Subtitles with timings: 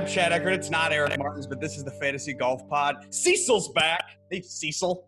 [0.00, 0.54] I'm Chad Eckert.
[0.54, 3.04] It's not Eric Martins, but this is the Fantasy Golf Pod.
[3.10, 4.02] Cecil's back.
[4.30, 5.06] Hey, Cecil.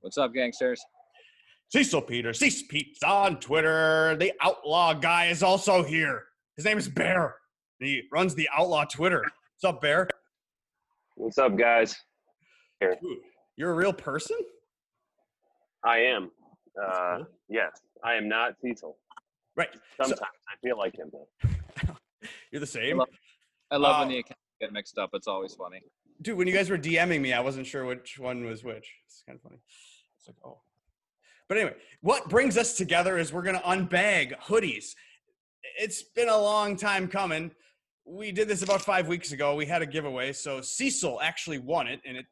[0.00, 0.84] What's up, gangsters?
[1.68, 2.32] Cecil Peter.
[2.32, 4.16] Cecil Pete's on Twitter.
[4.16, 6.24] The Outlaw guy is also here.
[6.56, 7.36] His name is Bear.
[7.78, 9.22] He runs the Outlaw Twitter.
[9.22, 10.08] What's up, Bear?
[11.14, 11.94] What's up, guys?
[12.80, 12.96] Here.
[13.00, 13.18] Dude,
[13.54, 14.38] you're a real person?
[15.84, 16.32] I am.
[16.76, 17.26] Uh, cool.
[17.48, 18.96] yes, I am not Cecil.
[19.54, 19.68] Right.
[19.72, 21.12] So- Sometimes I feel like him.
[21.12, 21.48] Though.
[22.50, 23.00] you're the same?
[23.70, 25.10] I love when Uh, the accounts get mixed up.
[25.14, 25.82] It's always funny.
[26.22, 28.92] Dude, when you guys were DMing me, I wasn't sure which one was which.
[29.06, 29.60] It's kind of funny.
[30.18, 30.60] It's like, oh.
[31.48, 34.94] But anyway, what brings us together is we're going to unbag hoodies.
[35.78, 37.50] It's been a long time coming.
[38.04, 39.54] We did this about five weeks ago.
[39.54, 40.32] We had a giveaway.
[40.32, 42.00] So Cecil actually won it.
[42.04, 42.26] And it,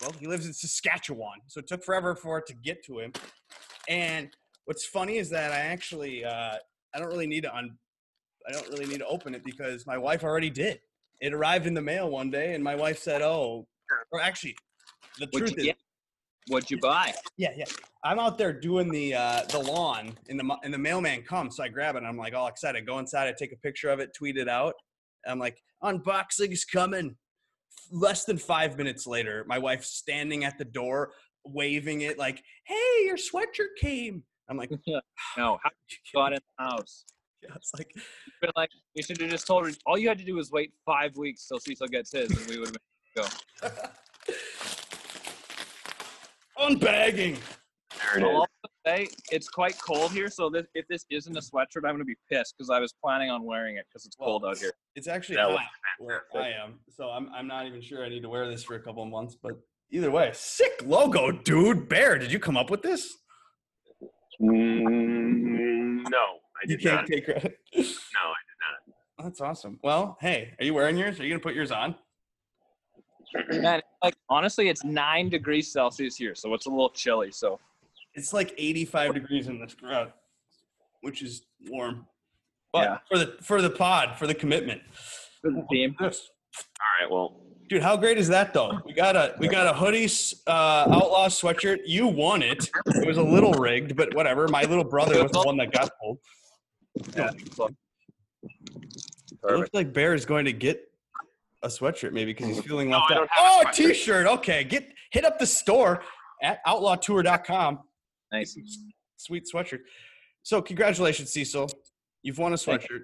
[0.00, 1.38] well, he lives in Saskatchewan.
[1.46, 3.12] So it took forever for it to get to him.
[3.88, 4.30] And
[4.64, 6.56] what's funny is that I actually, uh,
[6.94, 7.76] I don't really need to un,
[8.48, 10.80] I don't really need to open it because my wife already did
[11.20, 13.66] it arrived in the mail one day and my wife said oh
[14.12, 14.56] or actually
[15.18, 15.76] the What'd truth is get?
[16.48, 17.12] What'd you buy?
[17.36, 17.64] yeah yeah
[18.04, 21.64] i'm out there doing the uh the lawn and the and the mailman comes so
[21.64, 24.00] i grab it and i'm like all excited go inside i take a picture of
[24.00, 24.74] it tweet it out
[25.26, 27.14] i'm like unboxing's coming
[27.90, 31.12] less than five minutes later my wife's standing at the door
[31.44, 34.70] waving it like hey your sweatshirt came i'm like
[35.36, 37.04] No, how did you got in the house?
[37.42, 37.90] yeah, it's like
[38.40, 39.72] But like, you should have just told her.
[39.86, 42.58] All you had to do was wait five weeks till Cecil gets his, and we
[42.58, 43.24] would have been.
[46.58, 47.38] unbagging
[48.12, 48.36] There it I'll is.
[48.36, 48.48] also
[48.86, 52.16] say it's quite cold here, so this, if this isn't a sweatshirt, I'm gonna be
[52.30, 54.72] pissed because I was planning on wearing it because it's cold out here.
[54.94, 55.60] It's actually That hot
[55.98, 58.74] where I am, so I'm I'm not even sure I need to wear this for
[58.74, 59.36] a couple of months.
[59.40, 59.52] But
[59.90, 61.88] either way, sick logo, dude.
[61.88, 63.16] Bear, did you come up with this?
[64.40, 67.06] Mm, no, I You can't not.
[67.06, 67.58] take credit.
[67.74, 69.24] No, I did not.
[69.24, 69.78] That's awesome.
[69.82, 71.18] Well, hey, are you wearing yours?
[71.20, 71.94] Are you gonna put yours on?
[73.50, 77.30] Man, like honestly, it's nine degrees Celsius here, so it's a little chilly.
[77.30, 77.60] So
[78.14, 80.12] It's like 85 degrees in this crowd,
[81.02, 82.06] which is warm.
[82.72, 82.98] But Yeah.
[83.08, 84.82] for the for the pod, for the commitment.
[85.42, 85.94] for the theme.
[86.00, 86.28] Yes.
[86.58, 87.10] All right.
[87.12, 88.80] Well, Dude, how great is that though?
[88.86, 90.08] We got a we got a hoodie
[90.46, 91.80] uh, outlaw sweatshirt.
[91.84, 92.70] You won it.
[92.86, 94.48] It was a little rigged, but whatever.
[94.48, 96.18] My little brother was the one that got pulled.
[97.16, 97.58] Yeah, It
[99.44, 100.82] looks like Bear is going to get
[101.62, 103.28] a sweatshirt maybe because he's feeling No, left I out.
[103.36, 103.74] Oh, a a sweatshirt.
[103.74, 104.26] t-shirt.
[104.26, 106.02] Okay, get hit up the store
[106.42, 107.80] at outlawtour.com.
[108.32, 108.56] nice.
[109.16, 109.80] Sweet sweatshirt.
[110.42, 111.68] So congratulations, Cecil.
[112.22, 113.02] You've won a sweatshirt.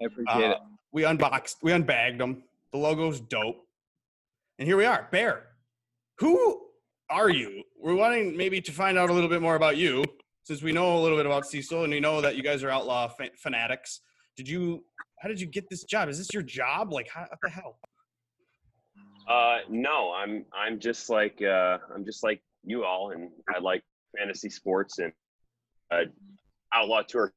[0.00, 0.58] I appreciate Uh, it.
[0.92, 2.44] we unboxed, we unbagged them.
[2.72, 3.56] The logo's dope.
[4.58, 5.46] And here we are, Bear.
[6.18, 6.66] Who
[7.08, 7.62] are you?
[7.80, 10.04] We're wanting maybe to find out a little bit more about you,
[10.48, 12.70] since we know a little bit about Cecil, and we know that you guys are
[12.70, 14.00] outlaw fa- fanatics.
[14.34, 14.82] Did you?
[15.20, 16.08] How did you get this job?
[16.08, 16.90] Is this your job?
[16.90, 17.78] Like, how, what the hell?
[19.28, 23.82] Uh, no, I'm I'm just like uh, I'm just like you all, and I like
[24.16, 25.12] fantasy sports and
[25.90, 26.04] uh,
[26.72, 27.30] Outlaw Tour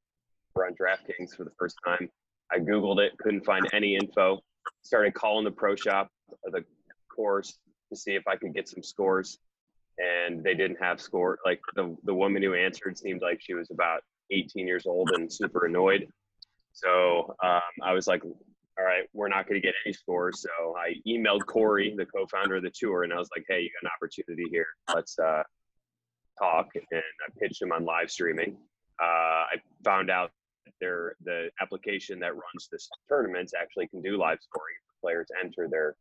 [0.56, 2.10] on DraftKings for the first time.
[2.50, 4.40] I googled it, couldn't find any info.
[4.84, 6.08] Started calling the pro shop,
[6.46, 6.64] the
[7.14, 7.58] course,
[7.90, 9.38] to see if I could get some scores,
[9.98, 11.40] and they didn't have score.
[11.46, 15.32] Like the the woman who answered seemed like she was about 18 years old and
[15.32, 16.08] super annoyed.
[16.74, 20.42] So um, I was like, all right, we're not going to get any scores.
[20.42, 23.70] So I emailed Corey, the co-founder of the tour, and I was like, hey, you
[23.82, 24.68] got an opportunity here.
[24.94, 25.44] Let's uh,
[26.40, 26.70] talk.
[26.76, 28.58] And I pitched him on live streaming.
[29.02, 30.32] Uh, I found out
[30.80, 34.76] that the application that runs this tournaments actually can do live scoring.
[35.02, 35.96] Players enter their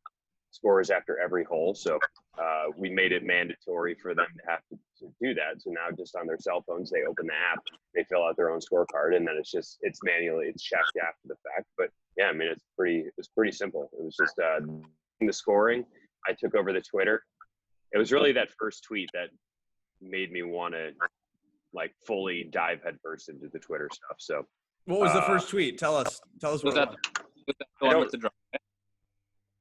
[0.51, 1.75] scores after every hole.
[1.75, 1.99] So
[2.41, 5.61] uh, we made it mandatory for them to have to, to do that.
[5.63, 7.61] So now just on their cell phones, they open the app,
[7.95, 11.27] they fill out their own scorecard, and then it's just it's manually it's checked after
[11.27, 11.67] the fact.
[11.79, 13.91] But yeah, I mean it's pretty it's pretty simple.
[13.99, 14.61] It was just uh,
[15.21, 15.85] the scoring.
[16.27, 17.23] I took over the Twitter.
[17.93, 19.29] It was really that first tweet that
[20.01, 20.91] made me want to
[21.73, 24.17] like fully dive headfirst into the Twitter stuff.
[24.19, 24.47] So
[24.87, 25.79] What was the Uh, first tweet?
[25.79, 26.21] Tell us.
[26.41, 26.83] Tell us Was what.
[26.83, 27.45] it that was.
[27.47, 28.33] was that the one with the drum?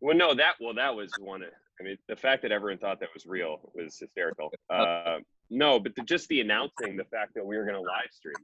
[0.01, 1.43] Well, no, that well, that was one.
[1.43, 4.51] I mean, the fact that everyone thought that was real was hysterical.
[4.69, 5.17] Uh,
[5.49, 8.35] no, but the, just the announcing the fact that we were going to live stream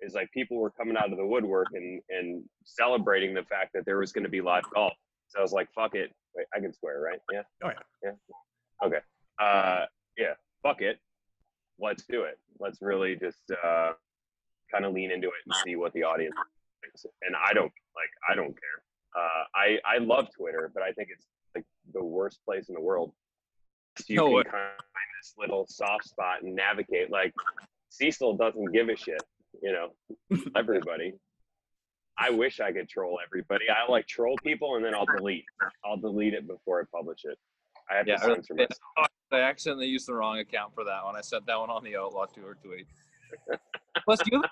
[0.00, 3.84] is like people were coming out of the woodwork and and celebrating the fact that
[3.84, 4.94] there was going to be live golf.
[5.28, 7.18] So I was like, "Fuck it." Wait, I can swear, right?
[7.30, 7.42] Yeah.
[7.62, 8.10] Oh, yeah.
[8.10, 8.86] Yeah.
[8.86, 8.98] Okay.
[9.38, 9.84] Uh,
[10.16, 10.34] yeah.
[10.62, 10.98] Fuck it.
[11.78, 12.38] Let's do it.
[12.58, 13.92] Let's really just uh,
[14.72, 16.34] kind of lean into it and see what the audience
[16.82, 17.04] thinks.
[17.22, 18.10] And I don't like.
[18.28, 18.82] I don't care.
[19.14, 22.80] Uh, I I love Twitter, but I think it's like the worst place in the
[22.80, 23.12] world.
[24.08, 27.10] You No can kind of find this little soft spot and navigate.
[27.10, 27.32] Like
[27.90, 29.22] Cecil doesn't give a shit,
[29.62, 29.90] you know.
[30.56, 31.14] Everybody.
[32.18, 33.64] I wish I could troll everybody.
[33.68, 35.44] I like troll people and then I'll delete.
[35.84, 37.36] I'll delete it before I publish it.
[37.90, 39.08] I have Yeah, to censor myself.
[39.32, 41.16] I accidentally used the wrong account for that one.
[41.16, 42.86] I sent that one on the Outlaw Tour tweet.
[44.04, 44.50] Plus, you have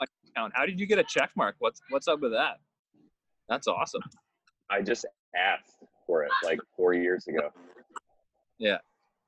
[0.00, 0.52] a account.
[0.54, 1.56] How did you get a check mark?
[1.58, 2.58] What's what's up with that?
[3.50, 4.02] That's awesome.
[4.70, 5.04] I just
[5.36, 5.74] asked
[6.06, 7.50] for it like four years ago.
[8.58, 8.78] Yeah.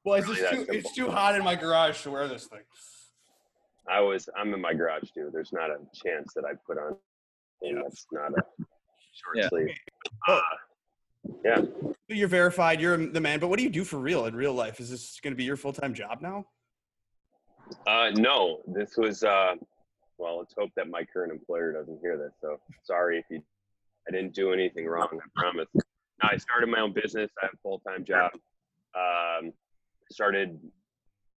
[0.04, 2.60] Well, it's, Really too, it's too hot in my garage to wear this thing.
[3.88, 5.30] I was I'm in my garage too.
[5.32, 6.96] There's not a chance that I put on
[7.62, 7.82] and Yeah.
[7.82, 8.42] that's not a
[9.12, 9.48] short Yeah.
[9.48, 9.76] sleeve.
[10.28, 10.40] Uh,
[11.44, 11.62] yeah.
[12.08, 12.80] You're verified.
[12.80, 13.40] You're the man.
[13.40, 14.78] But what do you do for real in real life?
[14.78, 16.46] Is this going to be your full time job now?
[17.86, 19.54] Uh, no, this was uh,
[20.18, 20.38] well.
[20.38, 22.32] Let's hope that my current employer doesn't hear this.
[22.40, 23.42] So sorry if you.
[24.08, 25.08] I didn't do anything wrong.
[25.12, 25.68] I promise.
[25.74, 27.30] No, I started my own business.
[27.42, 28.32] I have a full time job.
[28.94, 29.52] Um,
[30.10, 30.58] started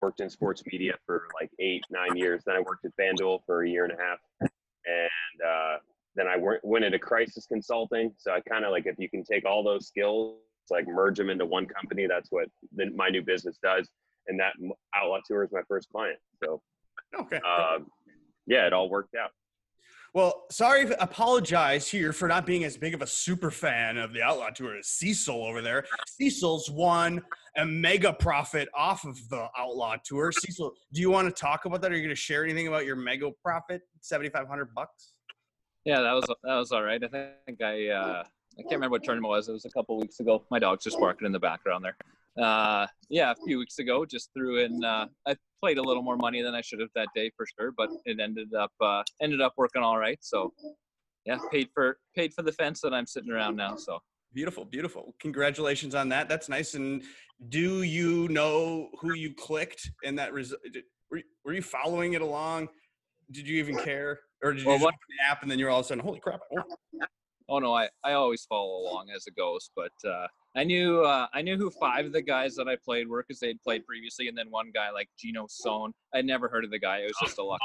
[0.02, 2.44] worked in sports media for like eight nine years.
[2.46, 5.78] Then I worked at FanDuel for a year and a half, and uh,
[6.16, 8.14] then I went went into crisis consulting.
[8.18, 10.40] So I kind of like if you can take all those skills,
[10.70, 12.08] like merge them into one company.
[12.08, 13.90] That's what the, my new business does
[14.28, 14.54] and that
[14.96, 16.18] outlaw tour is my first client.
[16.44, 16.62] So
[17.20, 17.38] Okay.
[17.38, 17.88] um,
[18.48, 19.32] yeah, it all worked out.
[20.14, 24.22] Well, sorry, apologize here for not being as big of a super fan of the
[24.22, 25.86] Outlaw Tour as Cecil over there.
[26.08, 27.20] Cecil's won
[27.58, 30.32] a mega profit off of the Outlaw Tour.
[30.32, 31.92] Cecil, do you want to talk about that?
[31.92, 35.14] Are you going to share anything about your mega profit, seventy five hundred bucks?
[35.84, 37.04] Yeah, that was that was all right.
[37.04, 37.08] I
[37.46, 38.24] think I uh,
[38.60, 39.50] I can't remember what tournament it was.
[39.50, 40.44] It was a couple weeks ago.
[40.52, 41.98] My dog's just barking in the background there.
[42.42, 44.84] Uh, yeah, a few weeks ago, just threw in.
[44.84, 47.72] Uh, I played a little more money than I should have that day for sure,
[47.76, 50.18] but it ended up uh, ended up working all right.
[50.22, 50.54] So
[51.26, 53.76] yeah, paid for paid for the fence that I'm sitting around now.
[53.76, 54.00] So
[54.34, 55.14] Beautiful, beautiful.
[55.20, 56.28] Congratulations on that.
[56.28, 56.74] That's nice.
[56.74, 57.04] And
[57.50, 60.60] do you know who you clicked in that result?
[61.12, 62.70] Were, were you following it along?
[63.30, 64.20] Did you even care?
[64.42, 65.88] Or did you Well, just what- open the app and then you're all of a
[65.90, 66.40] sudden, holy crap.
[67.48, 71.28] Oh no, I, I always follow along as it goes, but uh, I knew uh,
[71.34, 74.28] I knew who five of the guys that I played were because they'd played previously,
[74.28, 75.94] and then one guy like Gino Sohn.
[76.14, 76.98] I'd never heard of the guy.
[77.00, 77.60] It was just a luck.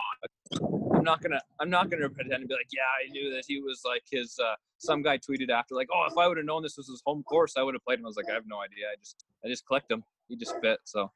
[0.95, 3.61] I'm not gonna I'm not gonna pretend to be like, yeah, I knew that he
[3.61, 4.39] was like his.
[4.43, 7.03] Uh, some guy tweeted after like, oh, if I would have known this was his
[7.05, 8.07] home course, I would have played him.
[8.07, 8.87] I was like, I have no idea.
[8.91, 10.03] I just I just clicked him.
[10.29, 10.79] He just fit.
[10.85, 11.11] So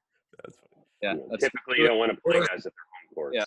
[0.44, 0.84] That's funny.
[1.02, 3.32] yeah, that's typically, you don't want to play guys at their home course.
[3.34, 3.44] Yeah.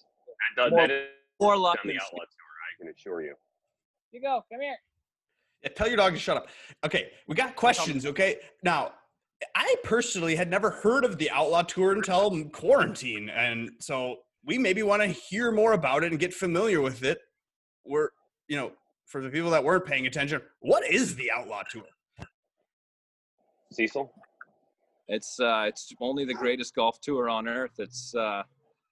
[0.57, 1.77] That, does, More- that is more luck.
[1.83, 2.53] on the than outlaw tour.
[2.65, 3.35] I can assure you.
[4.11, 4.43] You go.
[4.51, 4.77] Come here.
[5.65, 6.47] Yeah, tell your dog to shut up.
[6.85, 8.05] Okay, we got questions.
[8.05, 8.93] Okay, now
[9.55, 14.83] I personally had never heard of the Outlaw Tour until quarantine, and so we maybe
[14.83, 17.17] want to hear more about it and get familiar with it.
[17.83, 18.09] We're,
[18.47, 18.73] you know,
[19.07, 21.83] for the people that weren't paying attention, what is the Outlaw Tour?
[23.71, 24.11] Cecil.
[25.07, 27.79] It's uh, it's only the greatest golf tour on earth.
[27.79, 28.43] It's uh,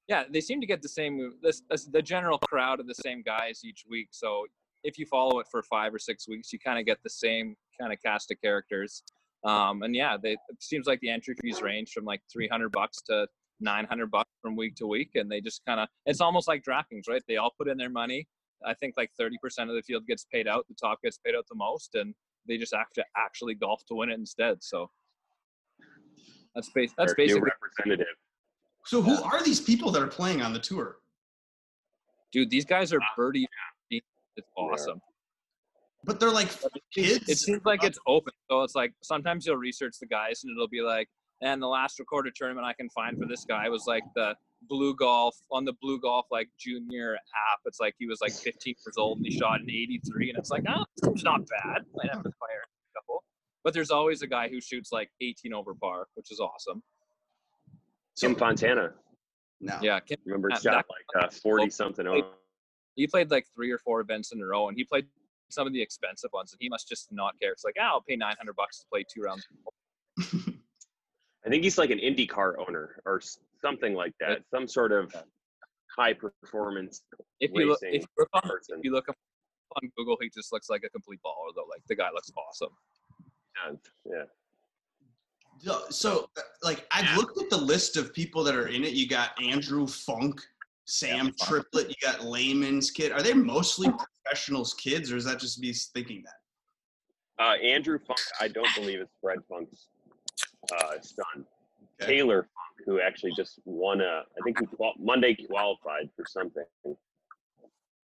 [0.07, 3.21] yeah, they seem to get the same this, this the general crowd of the same
[3.21, 4.09] guys each week.
[4.11, 4.45] So
[4.83, 7.55] if you follow it for five or six weeks, you kind of get the same
[7.79, 9.03] kind of cast of characters.
[9.45, 13.01] Um, and yeah, they, it seems like the entry fees range from like 300 bucks
[13.03, 13.27] to
[13.59, 17.03] 900 bucks from week to week, and they just kind of it's almost like DraftKings,
[17.09, 17.21] right?
[17.27, 18.27] They all put in their money.
[18.65, 19.33] I think like 30%
[19.69, 20.65] of the field gets paid out.
[20.69, 22.13] The top gets paid out the most, and
[22.47, 24.63] they just have to actually golf to win it instead.
[24.63, 24.89] So
[26.55, 28.15] that's bas- that's Our new basically representative.
[28.85, 30.97] So who are these people that are playing on the tour?
[32.33, 32.49] dude.
[32.49, 33.47] These guys are Uh, birdie.
[34.37, 35.01] It's awesome.
[36.05, 36.49] But they're like
[36.93, 37.29] kids.
[37.29, 40.67] It seems like it's open, so it's like sometimes you'll research the guys, and it'll
[40.67, 41.07] be like,
[41.41, 44.35] and the last recorded tournament I can find for this guy was like the
[44.69, 47.59] blue golf on the blue golf like junior app.
[47.65, 50.49] It's like he was like 15 years old and he shot an 83, and it's
[50.49, 51.83] like, oh, it's not bad.
[51.95, 53.23] Might have to fire a couple.
[53.63, 56.83] But there's always a guy who shoots like 18 over par, which is awesome.
[58.17, 58.91] Tim Fontana.
[59.61, 59.77] no.
[59.81, 62.05] Yeah, Kim, Remember, Uh, shot like uh, 40 something.
[62.05, 62.33] Well,
[62.95, 65.05] he played like three or four events in a row, and he played
[65.49, 67.51] some of the expensive ones, and he must just not care.
[67.51, 69.47] It's like, ah, I'll pay 900 bucks to play two rounds.
[71.45, 73.21] I think he's like an IndyCar owner or
[73.61, 74.43] something like that.
[74.49, 75.13] Some sort of
[75.95, 77.01] high performance
[77.39, 79.15] If you look, racing if you look on, if you look up
[79.81, 81.65] on Google, he just looks like a complete baller, though.
[81.69, 82.69] Like the guy looks awesome.
[83.67, 83.77] does.
[84.05, 84.23] Yeah.
[85.59, 88.93] So- So, uh, like, I've looked at the list of people that are in it.
[88.93, 90.41] You got Andrew Funk,
[90.85, 91.37] Sam Funk.
[91.39, 91.89] Triplett.
[91.89, 93.11] You got Layman's kid.
[93.11, 93.87] Are they mostly
[94.23, 97.43] professionals' kids, or is that just me thinking that?
[97.43, 99.87] Uh, Andrew Funk, I don't believe is Fred Funk's
[100.71, 101.45] uh, son.
[102.01, 102.15] Okay.
[102.15, 106.63] Taylor Funk, who actually just won a, I think he qual- Monday qualified for something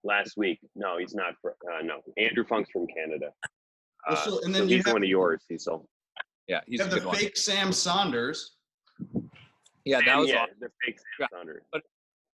[0.04, 0.60] last week.
[0.75, 1.36] No, he's not.
[1.42, 3.32] fr- Uh, no, Andrew Funk's from Canada.
[4.08, 5.88] Well, Uh, so- and then you he's have- one of yours, Cecil.
[6.48, 7.18] Yeah, he's You a have good the one.
[7.18, 8.56] fake Sam Saunders.
[9.86, 10.56] Yeah, that And was yeah, awesome.
[10.60, 11.63] the fake Sam Saunders.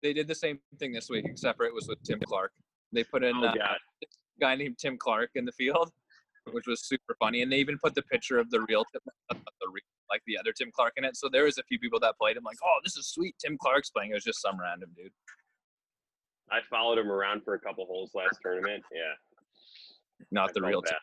[0.02, 2.52] They did the same thing this week, except for it was with Tim Clark.
[2.92, 3.76] They put in Oh uh, god,
[4.40, 5.90] guy named Tim Clark in the field,
[6.50, 7.42] which was super funny.
[7.42, 10.52] And they even put the picture of the real Tim, the real, like the other
[10.52, 11.16] Tim Clark in it.
[11.16, 13.36] So there was a few people that played him like, oh, this is sweet.
[13.38, 14.10] Tim Clark's playing.
[14.10, 15.12] It was just some random dude.
[16.50, 18.82] I followed him around for a couple holes last tournament.
[18.92, 19.14] Yeah,
[20.30, 20.82] Not I the real.
[20.82, 20.98] Tim.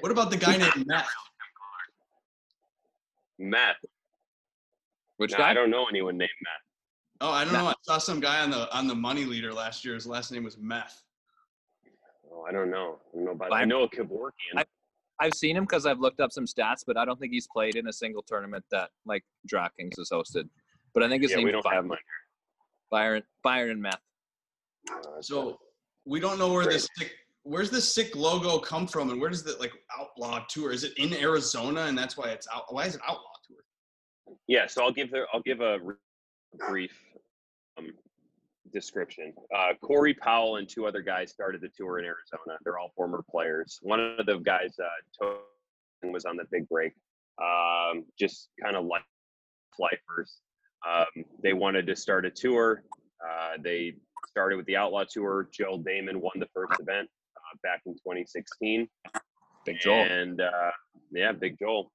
[0.00, 1.06] What about the guy named Matt?
[3.38, 3.76] Matt.
[5.18, 5.50] Which No, guy?
[5.50, 6.73] I don't know anyone named Meth.
[7.20, 7.66] Oh, I don't know.
[7.68, 9.94] I saw some guy on the on the money leader last year.
[9.94, 11.02] His last name was Meth.
[12.32, 12.98] Oh, I don't know.
[13.12, 13.52] I don't know about.
[13.52, 14.30] I- I know a Kevorkian.
[14.58, 14.64] I-
[15.20, 17.76] I've seen him because I've looked up some stats, but I don't think he's played
[17.76, 20.48] in a single tournament that like DraftKings has hosted.
[20.92, 21.98] But I think his yeah, we name's don't Byron, have mine.
[22.90, 24.00] Byron Byron Meth.
[24.90, 25.60] Uh, So
[26.04, 26.74] we don't know where Great.
[26.74, 27.14] this sick.
[27.44, 30.72] Where's this sick logo come from, and where does the like outlaw tour?
[30.72, 32.72] Is it in Arizona, and that's why it's out?
[32.74, 33.58] Why is it outlaw tour?
[34.48, 35.94] yeah, so I'll give the I'll give a re-
[36.58, 36.96] brief
[37.78, 37.90] um,
[38.72, 39.32] description.
[39.54, 42.58] Uh, Corey Powell and two other guys started the tour in Arizona.
[42.64, 43.78] They're all former players.
[43.82, 45.26] One of the guys, uh,
[46.12, 46.92] was on the big break.
[47.42, 49.02] Um, just kind of like
[49.78, 50.38] lifers.
[50.86, 52.82] Um, they wanted to start a tour.
[53.24, 53.94] Uh, they
[54.28, 55.48] started with the Outlaw Tour.
[55.52, 58.88] Joel Damon won the first event uh, back in 2016.
[59.64, 60.02] Big Joel.
[60.02, 60.70] And uh,
[61.10, 61.90] yeah, Big Joel.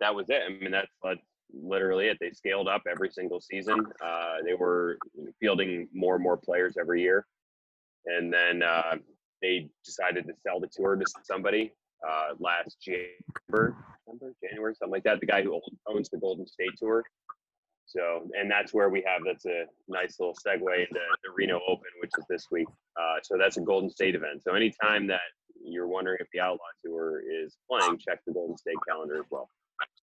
[0.00, 0.42] That was it.
[0.46, 1.20] I mean, that's, that's
[1.54, 2.18] literally it.
[2.20, 3.86] They scaled up every single season.
[4.04, 4.98] Uh, they were
[5.40, 7.26] fielding more and more players every year.
[8.06, 8.96] And then uh,
[9.42, 11.72] they decided to sell the tour to somebody
[12.08, 13.74] uh, last January,
[14.42, 15.20] January, something like that.
[15.20, 17.04] The guy who owns the Golden State Tour.
[17.86, 21.90] So, and that's where we have that's a nice little segue into the Reno Open,
[22.00, 22.68] which is this week.
[22.96, 24.42] Uh, so that's a Golden State event.
[24.44, 25.20] So anytime that
[25.62, 29.50] you're wondering if the Outlaw Tour is playing, check the Golden State calendar as well.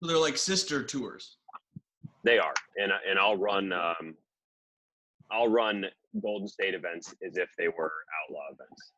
[0.02, 1.38] So they're like sister tours.
[2.24, 4.16] They are, and and I'll run um,
[5.32, 5.86] I'll run
[6.22, 7.92] Golden State events as if they were
[8.24, 8.92] Outlaw events.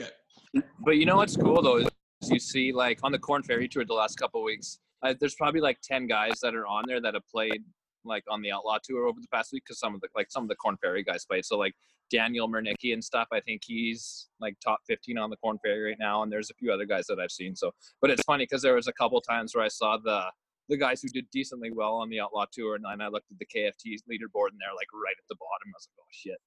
[0.00, 0.64] Okay.
[0.84, 1.88] But you know what's cool though is
[2.22, 5.34] you see like on the Corn Ferry tour the last couple of weeks, uh, there's
[5.34, 7.62] probably like ten guys that are on there that have played
[8.04, 10.42] like on the Outlaw tour over the past week because some of the like some
[10.42, 11.44] of the Corn Ferry guys played.
[11.44, 11.74] So like
[12.10, 15.98] Daniel Mernicki and stuff, I think he's like top 15 on the Corn Ferry right
[15.98, 17.54] now, and there's a few other guys that I've seen.
[17.54, 20.24] So, but it's funny because there was a couple times where I saw the
[20.68, 23.38] the guys who did decently well on the Outlaw tour, and then I looked at
[23.38, 25.68] the KFT leaderboard and they're like right at the bottom.
[25.68, 26.38] I was like, oh shit,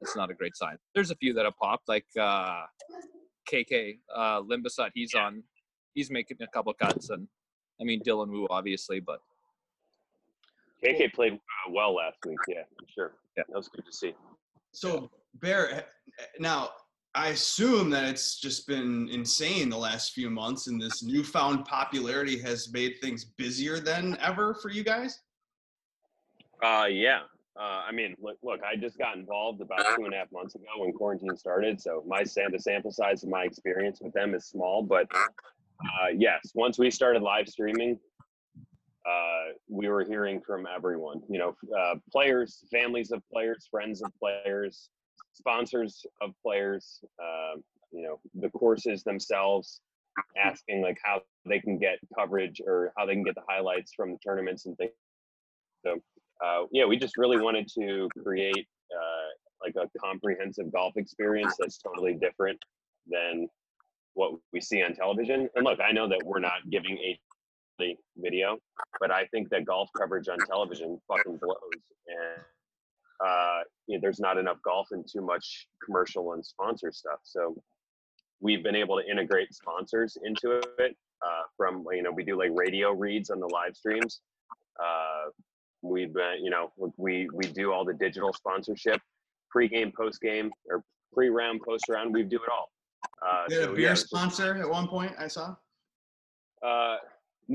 [0.00, 0.76] that's not a great sign.
[0.94, 2.62] There's a few that have popped, like uh,
[3.50, 4.90] KK uh, Limbhasut.
[4.94, 5.42] He's on,
[5.94, 7.28] he's making a couple cuts, and
[7.80, 9.20] I mean Dylan Wu obviously, but
[10.84, 12.38] KK played uh, well last week.
[12.48, 13.12] Yeah, for sure.
[13.36, 13.44] Yeah.
[13.48, 14.14] that was good to see.
[14.72, 15.82] So Bear, eh,
[16.38, 16.70] now
[17.14, 22.38] I assume that it's just been insane the last few months, and this newfound popularity
[22.40, 25.20] has made things busier than ever for you guys.
[26.62, 27.20] Uh, yeah.
[27.58, 30.54] Uh, I mean, look, look, I just got involved about two and a half months
[30.54, 31.80] ago when quarantine started.
[31.80, 36.08] So my sam- the sample size of my experience with them is small, but uh,
[36.14, 37.98] yes, once we started live streaming,
[39.10, 41.20] uh, we were hearing from everyone.
[41.28, 44.90] You know, uh, players, families of players, friends of players,
[45.32, 47.00] sponsors of players.
[47.22, 47.62] Um,
[47.92, 49.80] you know, the courses themselves,
[50.36, 54.12] asking like how they can get coverage or how they can get the highlights from
[54.12, 54.92] the tournaments and things.
[55.84, 55.98] So
[56.44, 61.78] uh, yeah, we just really wanted to create uh, like a comprehensive golf experience that's
[61.78, 62.58] totally different
[63.06, 63.48] than
[64.14, 65.48] what we see on television.
[65.54, 66.96] And look, I know that we're not giving
[68.16, 68.58] Video,
[69.00, 71.58] but I think that golf coverage on television fucking blows,
[72.06, 72.42] and
[73.24, 77.20] uh, yeah, there's not enough golf and too much commercial and sponsor stuff.
[77.22, 77.56] So
[78.40, 80.96] we've been able to integrate sponsors into it.
[81.22, 84.20] Uh, from you know, we do like radio reads on the live streams.
[84.82, 85.30] Uh,
[85.82, 89.00] we've been you know we we do all the digital sponsorship
[89.50, 90.82] pre-game post-game or
[91.12, 92.70] pre-round post-round we do it all
[93.26, 95.12] uh You had so, a beer yeah, sponsor at one point.
[95.18, 95.54] I saw.
[96.62, 96.96] uh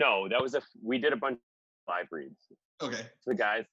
[0.04, 2.36] no that was a we did a bunch of live reads
[2.84, 3.04] Okay.
[3.26, 3.64] the guys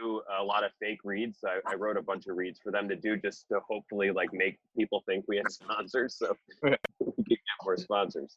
[0.00, 2.88] do a lot of fake reads I, I wrote a bunch of reads for them
[2.88, 7.24] to do just to hopefully like make people think we have sponsors so we can
[7.28, 8.36] get more sponsors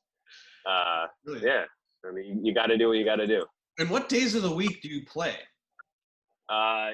[0.65, 1.45] uh Really.
[1.45, 1.63] yeah
[2.07, 3.45] i mean you, you got to do what you got to do
[3.79, 5.35] And what days of the week do you play?
[6.47, 6.91] Uh,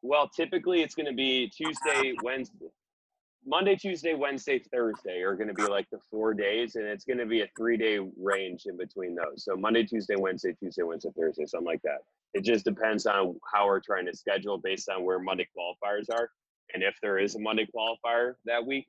[0.00, 2.70] well, typically it's going to be Tuesday, Wednesday,
[3.44, 7.18] Monday, Tuesday, Wednesday, Thursday are going to be like the four days, and it's going
[7.18, 9.44] to be a three-day range in between those.
[9.44, 11.98] So Monday, Tuesday, Wednesday, Tuesday, Wednesday, Thursday, something like that.
[12.34, 16.30] It just depends on how we're trying to schedule based on where Monday qualifiers are,
[16.72, 18.86] and if there is a Monday qualifier that week.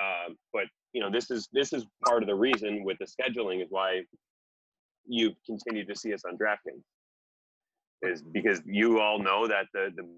[0.00, 3.62] Um, but you know, this is this is part of the reason with the scheduling
[3.62, 4.02] is why
[5.06, 6.82] you continue to see us on DraftKings
[8.02, 10.08] is because you all know that the, the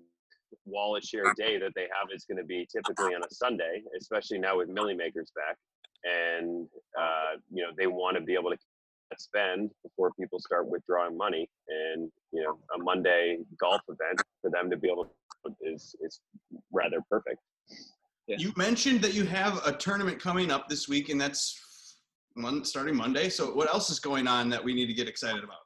[0.65, 4.39] wallet share day that they have is going to be typically on a Sunday, especially
[4.39, 5.57] now with Milly Makers back,
[6.05, 6.67] and
[6.99, 8.57] uh, you know they want to be able to
[9.19, 14.71] spend before people start withdrawing money, and you know a Monday golf event for them
[14.71, 15.11] to be able to
[15.63, 16.21] is is
[16.73, 17.39] rather perfect.
[18.27, 18.37] Yeah.
[18.39, 21.99] You mentioned that you have a tournament coming up this week, and that's
[22.35, 23.29] one starting Monday.
[23.29, 25.59] So, what else is going on that we need to get excited about?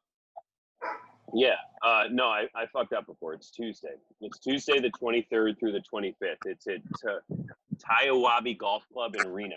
[1.34, 3.34] Yeah, uh, no, I, I fucked up before.
[3.34, 3.94] It's Tuesday.
[4.20, 6.36] It's Tuesday, the 23rd through the 25th.
[6.44, 9.56] It's at uh, Golf Club in Reno.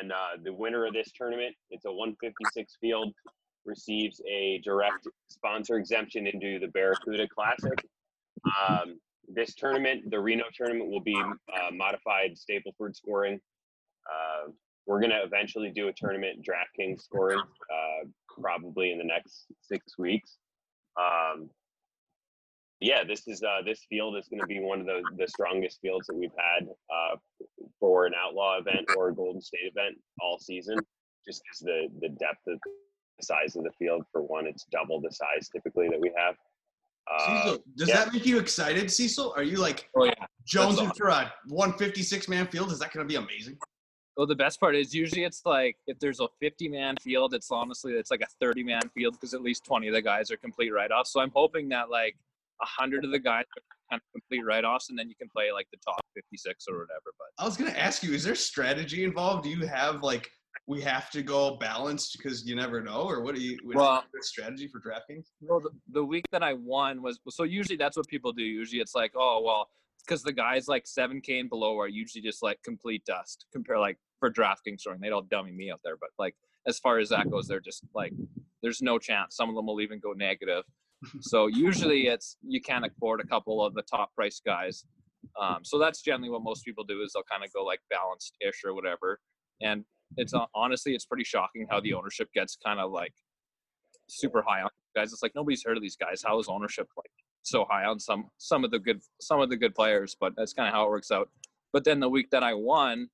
[0.00, 3.14] And uh, the winner of this tournament, it's a 156 field,
[3.64, 7.78] receives a direct sponsor exemption into the Barracuda Classic.
[8.44, 13.38] Um, this tournament, the Reno tournament, will be uh, modified Stableford scoring.
[14.10, 14.50] Uh,
[14.86, 18.08] we're going to eventually do a tournament DraftKings scoring, uh,
[18.40, 20.38] probably in the next six weeks.
[21.00, 21.50] Um,
[22.80, 25.80] yeah, this is uh, this field is going to be one of the the strongest
[25.82, 27.16] fields that we've had uh,
[27.78, 30.76] for an outlaw event or a Golden State event all season.
[31.26, 35.00] Just because the the depth of the size of the field for one, it's double
[35.00, 36.34] the size typically that we have.
[37.10, 37.96] Uh, Cecil, does yeah.
[37.96, 39.34] that make you excited, Cecil?
[39.36, 40.12] Are you like Oh yeah.
[40.46, 42.72] Jones That's for a 156 man field?
[42.72, 43.58] Is that going to be amazing?
[44.20, 47.50] Well, the best part is usually it's like if there's a 50 man field, it's
[47.50, 50.36] honestly it's like a 30 man field because at least 20 of the guys are
[50.36, 51.10] complete write offs.
[51.10, 52.16] So I'm hoping that like
[52.60, 55.30] a hundred of the guys are kind of complete write offs, and then you can
[55.30, 57.14] play like the top 56 or whatever.
[57.18, 59.44] But I was going to ask you, is there strategy involved?
[59.44, 60.30] Do you have like
[60.66, 63.56] we have to go balanced because you never know, or what do you?
[63.62, 65.28] What Well- strategy for DraftKings?
[65.40, 68.42] well, the, the week that I won was so usually that's what people do.
[68.42, 69.70] Usually it's like oh well
[70.04, 73.98] because the guys like 7k and below are usually just like complete dust compare like
[74.20, 75.00] for DraftKings scoring.
[75.00, 76.36] They don't dummy me out there, but like
[76.68, 78.12] as far as that goes, they're just like
[78.62, 79.36] there's no chance.
[79.36, 80.64] Some of them will even go negative.
[81.22, 84.84] So usually it's you can't afford a couple of the top price guys.
[85.40, 88.36] Um, so that's generally what most people do is they'll kind of go like balanced
[88.46, 89.18] ish or whatever.
[89.62, 89.86] And
[90.18, 93.14] it's uh, honestly it's pretty shocking how the ownership gets kind of like
[94.10, 95.14] super high on guys.
[95.14, 96.22] It's like nobody's heard of these guys.
[96.22, 97.10] How is ownership like
[97.44, 100.16] so high on some some of the good some of the good players?
[100.20, 101.30] But that's kind of how it works out.
[101.72, 103.08] But then the week that I won,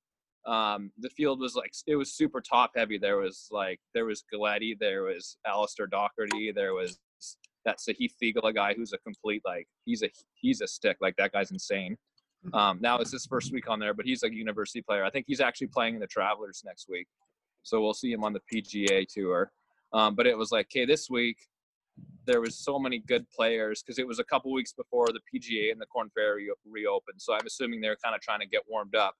[0.46, 2.98] um, the field was like it was super top heavy.
[2.98, 6.98] There was like there was Galletti, there was Alistair Docherty, there was
[7.64, 11.32] that Sahith Theegala guy who's a complete like he's a he's a stick like that
[11.32, 11.96] guy's insane.
[12.54, 15.04] Um, now it's his first week on there, but he's a university player.
[15.04, 17.08] I think he's actually playing in the Travelers next week,
[17.64, 19.50] so we'll see him on the PGA tour.
[19.92, 21.38] Um, but it was like, okay, this week
[22.26, 25.72] there was so many good players because it was a couple weeks before the PGA
[25.72, 27.20] and the Corn Ferry re- reopened.
[27.20, 29.14] So I'm assuming they're kind of trying to get warmed up.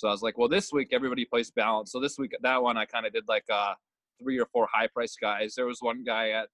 [0.00, 1.92] So I was like, well, this week everybody plays balance.
[1.92, 3.74] So this week that one I kind of did like uh,
[4.18, 5.52] three or four high price guys.
[5.54, 6.48] There was one guy at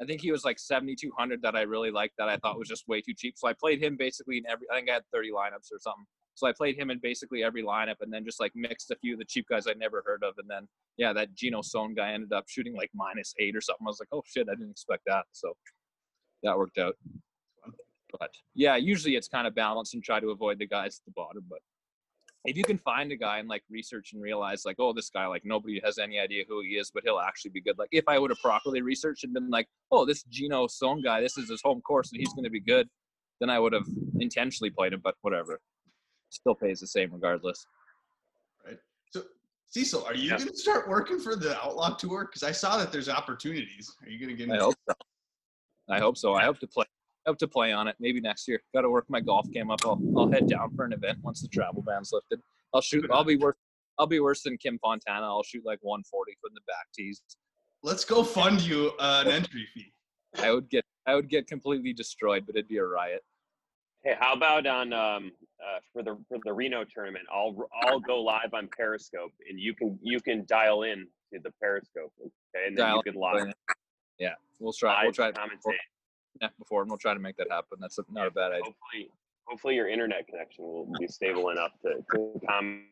[0.00, 2.88] I think he was like 7,200 that I really liked that I thought was just
[2.88, 3.34] way too cheap.
[3.36, 6.04] So I played him basically in every, I think I had 30 lineups or something.
[6.34, 9.12] So I played him in basically every lineup and then just like mixed a few
[9.12, 10.34] of the cheap guys I'd never heard of.
[10.38, 10.66] And then,
[10.96, 13.86] yeah, that Geno Sohn guy ended up shooting like minus eight or something.
[13.86, 15.22] I was like, oh shit, I didn't expect that.
[15.30, 15.52] So
[16.42, 16.96] that worked out.
[18.18, 21.12] But yeah, usually it's kind of balanced and try to avoid the guys at the
[21.14, 21.44] bottom.
[21.48, 21.60] But
[22.44, 25.26] if you can find a guy and like research and realize like, oh, this guy,
[25.26, 27.78] like nobody has any idea who he is, but he'll actually be good.
[27.78, 31.20] Like if I would have properly researched and been like, oh, this Geno Sohn guy,
[31.20, 32.88] this is his home course and he's going to be good,
[33.40, 33.86] then I would have
[34.18, 35.00] intentionally played him.
[35.04, 35.60] But whatever,
[36.30, 37.64] still pays the same regardless.
[38.66, 38.78] Right.
[39.10, 39.22] So,
[39.68, 40.38] Cecil, are you Yeah.
[40.38, 42.24] going to start working for the Outlaw Tour?
[42.24, 43.94] Because I saw that there's opportunities.
[44.02, 44.52] Are you going to get?
[44.52, 44.94] I hope so.
[45.88, 46.34] I hope so.
[46.34, 46.86] I hope to play.
[47.24, 48.60] I hope to play on it maybe next year.
[48.74, 49.80] Got to work my golf game up.
[49.84, 52.40] I'll, I'll head down for an event once the travel ban's lifted.
[52.74, 53.08] I'll shoot.
[53.12, 53.56] I'll be worse.
[53.98, 55.26] I'll be worse than Kim Fontana.
[55.26, 57.22] I'll shoot like 140 from the back tees.
[57.82, 59.92] Let's go fund you uh, an entry fee.
[60.38, 60.84] I would get.
[61.06, 63.22] I would get completely destroyed, but it'd be a riot.
[64.04, 67.24] Hey, how about on um, uh, for the for the Reno tournament?
[67.32, 71.52] I'll I'll go live on Periscope, and you can you can dial in to the
[71.60, 72.66] Periscope, okay?
[72.66, 73.52] And then Dial you can live.
[74.18, 75.04] Yeah, we'll try.
[75.04, 75.30] We'll try.
[75.32, 75.76] commentate.
[76.40, 77.78] Yeah, before and we'll try to make that happen.
[77.80, 78.64] That's a, not a bad idea.
[78.64, 79.10] Hopefully,
[79.44, 82.84] hopefully your internet connection will be stable enough to to comment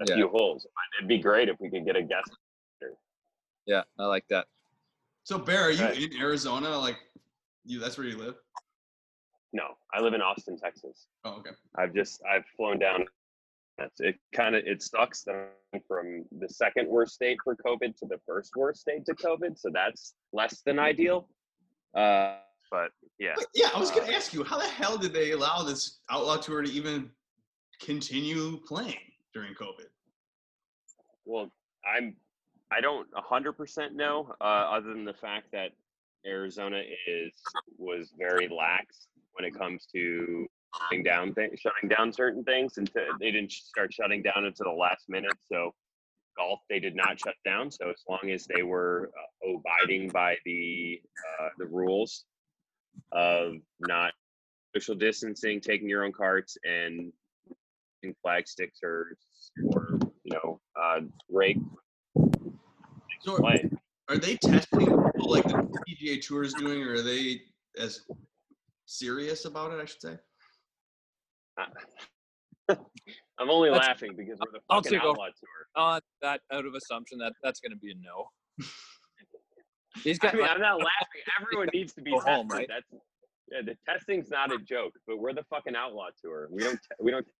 [0.00, 0.14] a Yeah.
[0.16, 0.64] few holes.
[0.64, 2.30] But it'd be great if we could get a guest.
[3.66, 4.46] Yeah, I like that.
[5.24, 6.02] So, Bear, are you Right.
[6.12, 6.70] in Arizona?
[6.78, 6.96] Like,
[7.66, 7.78] you?
[7.78, 8.36] That's where you live?
[9.52, 11.06] No, I live in Austin, Texas.
[11.24, 11.50] Oh, okay.
[11.76, 13.04] I've just I've flown down.
[14.00, 14.18] It.
[14.32, 18.18] Kind of it sucks that I'm from the second worst state for COVID to the
[18.26, 21.28] first worst state to COVID, so that's less than ideal.
[21.94, 22.38] Uh,
[22.70, 25.12] but yeah, Wait, yeah, I was going Uh, to ask you, how the hell did
[25.12, 27.10] they allow this Outlaw Tour to even
[27.80, 28.98] continue playing
[29.34, 29.86] during COVID?
[31.24, 31.50] well,
[31.84, 32.16] I'm
[32.70, 35.70] I don't hundred percent know, uh, other than the fact that
[36.26, 37.32] Arizona is
[37.78, 42.90] was very lax when it comes to shutting down things, shutting down certain things, and
[43.20, 45.32] they didn't start shutting down until the last minute.
[45.50, 45.74] So
[46.36, 47.70] golf they did not shut down.
[47.70, 49.10] So as long as they were
[49.46, 51.00] uh, abiding by the
[51.40, 52.24] uh, the rules
[53.12, 54.12] of not
[54.74, 57.12] social distancing, taking your own carts, and
[58.22, 59.12] flag sticks or
[59.64, 61.58] or you know uh, rake.
[63.20, 63.54] So are,
[64.08, 67.42] are they testing people like the PGA Tour is doing, or are they
[67.78, 68.02] as
[68.86, 69.80] serious about it?
[69.80, 70.16] I should say.
[73.40, 75.10] I'm only That's- laughing because we're the I'll fucking take over.
[75.12, 75.66] outlaw tour.
[75.76, 78.28] Uh, that out of assumption that that's going to be a no.
[80.04, 81.22] These I guys, mean, I'm not laughing.
[81.40, 82.32] Everyone needs to be tested.
[82.32, 82.66] home, right?
[82.68, 82.86] That's
[83.50, 83.62] yeah.
[83.64, 86.48] The testing's not a joke, but we're the fucking outlaw tour.
[86.50, 86.74] We don't.
[86.76, 87.26] Te- we don't.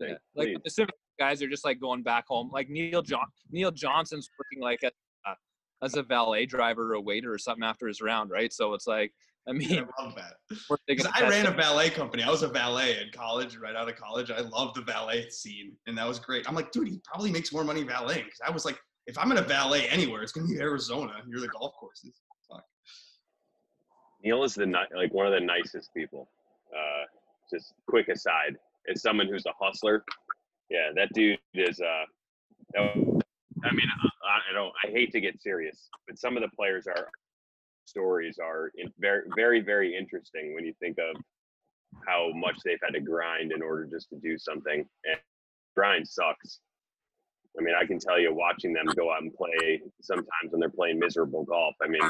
[0.00, 0.08] Yeah.
[0.34, 2.50] Like, Like the Civic guys are just like going back home.
[2.52, 4.88] Like Neil John Neil Johnson's working like a,
[5.30, 5.34] uh,
[5.84, 8.52] as a valet driver or a waiter or something after his round, right?
[8.52, 9.12] So it's like,
[9.48, 10.34] I mean, I love that.
[10.68, 12.24] we're thinking 'Cause I ran a valet company.
[12.24, 14.32] I was a valet in college, right out of college.
[14.32, 16.48] I loved the valet scene, and that was great.
[16.48, 18.24] I'm like, dude, he probably makes more money valeting.
[18.24, 21.22] Because I was like, if I'm gonna valet anywhere, it's gonna be Arizona.
[21.26, 22.14] You're the golf courses.
[22.50, 22.64] Fuck.
[24.22, 26.28] Neil is the ni- like one of the nicest people.
[26.74, 27.04] Uh,
[27.52, 28.56] just quick aside,
[28.90, 30.04] as someone who's a hustler,
[30.70, 31.80] yeah, that dude is.
[31.80, 32.04] Uh,
[32.74, 33.22] that-
[33.66, 33.86] I mean,
[34.26, 34.72] I, I don't.
[34.84, 37.08] I hate to get serious, but some of the players are
[37.86, 41.20] stories are in very, very, very interesting when you think of
[42.06, 44.84] how much they've had to grind in order just to do something.
[45.04, 45.16] And
[45.76, 46.60] grind sucks.
[47.58, 50.68] I mean, I can tell you, watching them go out and play sometimes when they're
[50.68, 51.74] playing miserable golf.
[51.82, 52.02] I mean,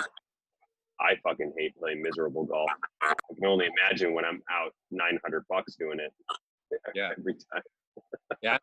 [1.00, 2.70] I fucking hate playing miserable golf.
[3.02, 6.12] I can only imagine when I'm out 900 bucks doing it.
[6.92, 7.10] Yeah.
[7.16, 7.62] Every time.
[8.42, 8.58] Yeah.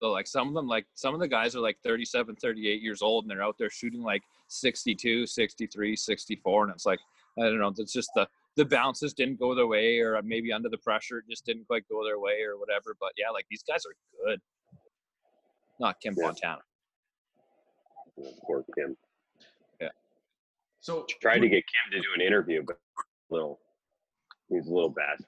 [0.00, 3.02] So like some of them, like some of the guys are like 37, 38 years
[3.02, 6.64] old and they're out there shooting like 62, 63, 64.
[6.64, 7.00] And it's like,
[7.38, 10.68] I don't know, it's just the, the bounces didn't go their way or maybe under
[10.68, 12.96] the pressure, it just didn't quite go their way or whatever.
[13.00, 14.40] But yeah, like these guys are good.
[15.80, 16.26] Not Kim Yeah.
[16.26, 16.60] Fontana.
[18.18, 18.96] Mm, poor Kim.
[19.80, 19.88] Yeah.
[20.80, 22.78] So Tried to get Kim to do an interview, but
[23.30, 23.60] a little,
[24.48, 25.18] he's a little bad.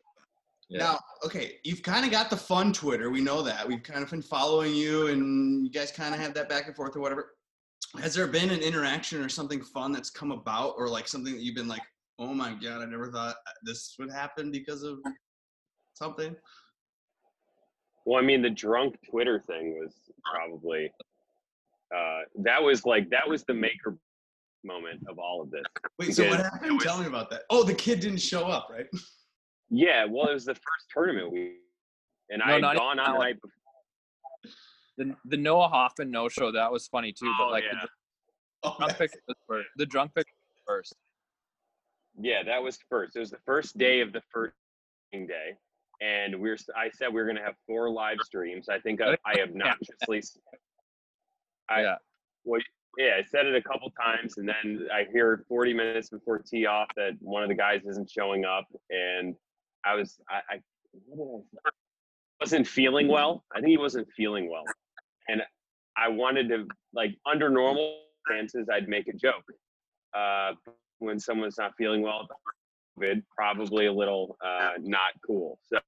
[0.68, 0.78] Yeah.
[0.78, 3.10] Now, okay, you've kind of got the fun Twitter.
[3.10, 3.66] We know that.
[3.66, 6.76] We've kind of been following you, and you guys kind of have that back and
[6.76, 7.34] forth or whatever.
[8.00, 11.40] Has there been an interaction or something fun that's come about, or like something that
[11.40, 11.80] you've been like,
[12.18, 14.98] oh my god, I never thought this would happen because of
[15.94, 16.36] something?
[18.08, 19.92] Well, I mean, the drunk Twitter thing was
[20.24, 20.90] probably,
[21.94, 23.98] uh, that was like, that was the maker
[24.64, 25.62] moment of all of this.
[25.98, 26.72] Wait, so what happened?
[26.76, 27.42] was- Tell me about that.
[27.50, 28.86] Oh, the kid didn't show up, right?
[29.70, 31.56] Yeah, well, it was the first tournament we,
[32.30, 34.54] and No, I had even gone on like, the before.
[34.96, 37.26] The, the Noah Hoffman no show, that was funny too.
[37.26, 37.80] Oh, but like yeah.
[37.82, 37.88] the,
[38.62, 39.68] Oh, drunk that's- pick was first.
[39.76, 40.94] The drunk pick was first.
[42.18, 43.14] Yeah, that was first.
[43.14, 44.54] It was the first day of the first
[45.12, 45.58] day,
[46.00, 48.68] and we are I said we are gonna have four live streams.
[48.68, 50.22] I think I, I obnoxiously.
[51.68, 51.94] I, Yeah.
[52.44, 52.60] Well,
[52.96, 56.66] yeah, I said it a couple times, and then I hear 40 minutes before tee
[56.66, 59.34] off that one of the guys isn't showing up, and
[59.84, 60.60] I was I, I
[61.06, 61.74] what did I say?
[62.40, 63.44] wasn't feeling well.
[63.54, 64.64] I think he wasn't feeling well,
[65.28, 65.42] and
[65.96, 69.44] I wanted to like under normal circumstances I'd make a joke.
[70.16, 70.52] Uh,
[71.00, 72.26] when someone's not feeling well,
[72.98, 75.58] COVID, probably a little uh, not cool.
[75.72, 75.78] So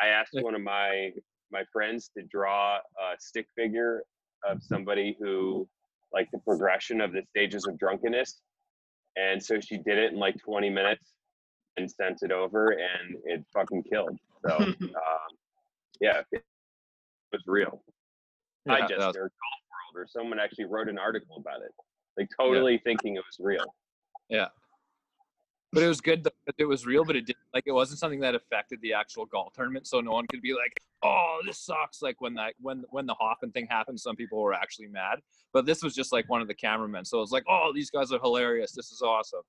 [0.00, 1.10] I asked one of my
[1.52, 4.02] my friends to draw a stick figure
[4.48, 5.68] of somebody who
[6.12, 8.40] like the progression of the stages of drunkenness,
[9.16, 11.12] and so she did it in like 20 minutes
[11.76, 14.18] and sent it over, and it fucking killed.
[14.46, 14.76] So um,
[16.00, 16.42] yeah, it
[17.32, 17.82] was real.
[18.66, 21.72] Yeah, I just was- or Golf World or someone actually wrote an article about it,
[22.16, 23.64] like totally thinking it was real.
[25.74, 28.20] But it was good that it was real, but it didn't like it wasn't something
[28.20, 29.86] that affected the actual golf tournament.
[29.86, 33.14] So no one could be like, "Oh, this sucks!" Like when that when when the
[33.14, 35.18] Hoffman thing happened, some people were actually mad.
[35.52, 37.90] But this was just like one of the cameramen, so it was like, "Oh, these
[37.90, 38.72] guys are hilarious.
[38.72, 39.42] This is awesome."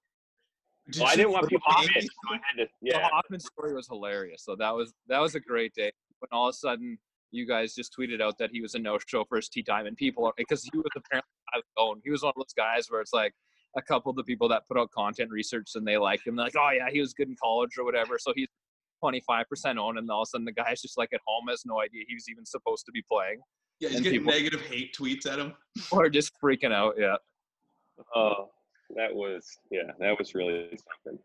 [0.92, 2.70] Did Well, I didn't want people to Yankees- hit, so I had to.
[2.82, 4.44] The Yeah, Hoffman story was hilarious.
[4.44, 5.92] So that was that was a great day.
[6.20, 6.98] When all of a sudden
[7.32, 9.98] you guys just tweeted out that he was a no-show for his tea time, and
[9.98, 12.02] people because he was apparently on his own.
[12.04, 13.34] He was one of those guys where it's like
[13.78, 16.36] a couple of the people that put out content research and they like him.
[16.36, 18.18] They're like, oh yeah, he was good in college or whatever.
[18.20, 18.48] So he's
[19.04, 21.82] 25% owned, and all of a sudden the guy's just like at home has no
[21.82, 23.40] idea he was even supposed to be playing,
[23.80, 25.54] Yeah, he's and getting people- negative hate tweets at him.
[25.92, 26.96] or just freaking out.
[26.98, 27.16] Yeah,
[28.16, 28.50] Oh,
[28.96, 30.70] that was yeah, that was really
[31.06, 31.20] something.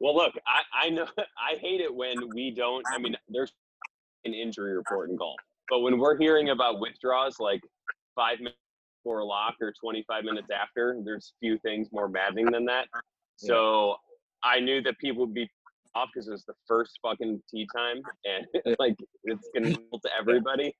[0.00, 2.84] Well, look, I I know I hate it when we don't.
[2.92, 3.52] I mean, there's
[4.24, 5.36] an injury report in golf,
[5.68, 7.60] but when we're hearing about withdrawals like
[8.14, 8.56] five minutes
[9.06, 12.86] before a lock or 25 minutes after, there's few things more maddening than that.
[13.38, 13.96] So
[14.42, 15.46] I knew that people would be
[15.94, 18.46] off because it was the first fucking tea time, and
[18.78, 20.74] like it's gonna to everybody.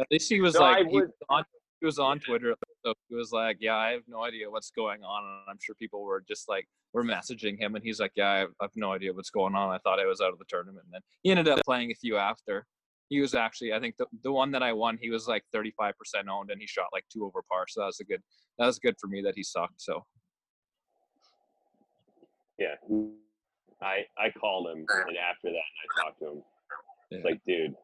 [0.00, 1.44] At least he was I like, he was, on,
[1.78, 2.56] he was on Twitter.
[2.84, 5.76] So he was like, "Yeah, I have no idea what's going on," and I'm sure
[5.76, 8.72] people were just like, "We're messaging him, and he's like, "Yeah, I have, I have
[8.74, 9.72] no idea what's going on.
[9.72, 11.94] I thought I was out of the tournament." And then he ended up playing a
[11.94, 12.66] few after.
[13.08, 15.92] He was actually, I think, the the one that I won, he was like 35%
[16.30, 17.64] owned, and he shot like two over par.
[17.68, 18.22] So that was a good,
[18.58, 19.80] that was good for me that he sucked.
[19.80, 20.04] So
[22.58, 22.74] Yeah,
[23.80, 26.42] I I called him, and after that, and I talked to him.
[27.10, 27.30] It's Yeah.
[27.30, 27.74] like, dude,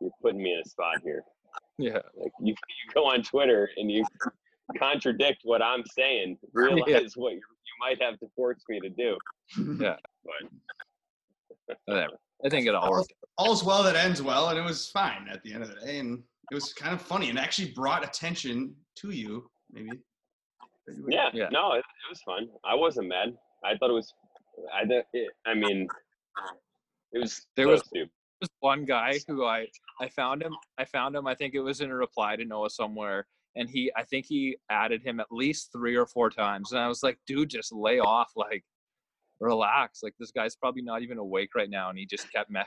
[0.00, 1.24] you're putting me in a spot here.
[1.78, 4.04] yeah, Like you, you go on Twitter and you
[4.78, 6.38] contradict what I'm saying.
[6.52, 9.16] Realize what you you might have to force me to do.
[9.80, 9.96] Yeah.
[10.24, 12.12] But whatever.
[12.44, 13.12] I think it all worked.
[13.38, 15.98] all's well that ends well, and it was fine at the end of the day,
[15.98, 19.90] and it was kind of funny and actually brought attention to you, maybe.
[21.08, 21.48] yeah, Yeah.
[21.50, 22.48] no, it, it was fun.
[22.64, 23.36] I wasn't mad.
[23.64, 24.12] I thought it was.
[24.74, 25.86] I it, I mean,
[27.12, 28.10] it was There so was- stupid.
[28.40, 29.68] was one guy who I
[30.00, 30.54] I found him.
[30.78, 31.26] I found him.
[31.26, 34.56] I think it was in a reply to Noah somewhere, and he I think he
[34.68, 38.00] added him at least three or four times, and I was like, dude, just lay
[38.00, 38.64] off, like,
[39.42, 40.02] relax.
[40.02, 42.60] Like this guy's probably not even awake right now, and he just kept me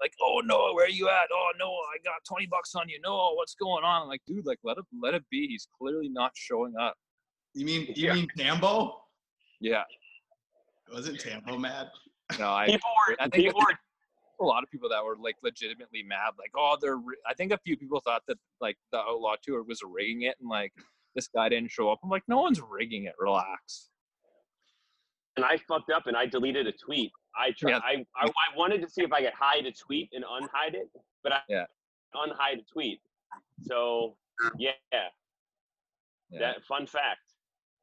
[0.00, 1.28] like, oh Noah, where are you at?
[1.32, 2.98] Oh Noah, I got twenty bucks on you.
[3.02, 4.02] Noah, what's going on?
[4.02, 5.46] I'm like, dude, like let it let it be.
[5.48, 6.94] He's clearly not showing up.
[7.54, 8.14] You mean you Yeah.
[8.14, 9.02] mean Tambo?
[9.60, 9.82] Yeah,
[10.92, 11.88] Wasn't Tambo mad?
[12.38, 13.16] no, I People were.
[13.20, 13.74] I think people were.
[14.40, 16.96] a lot of people that were like legitimately mad like oh they're
[17.28, 20.48] i think a few people thought that like the outlaw tour was rigging it and
[20.48, 20.72] like
[21.14, 23.90] this guy didn't show up i'm like no one's rigging it relax
[25.36, 27.10] and I fucked up and I deleted a tweet.
[27.36, 27.70] I tried.
[27.70, 27.78] Yeah.
[27.84, 30.88] I, I I wanted to see if I could hide a tweet and unhide it,
[31.22, 31.64] but I Yeah.
[32.14, 33.00] unhide a tweet.
[33.62, 34.16] So
[34.58, 36.40] yeah, Yeah.
[36.40, 37.20] that fun fact